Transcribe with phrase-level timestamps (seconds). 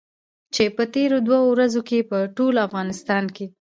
[0.53, 3.45] چې په تېرو دوو ورځو کې په ټول افغانستان کې.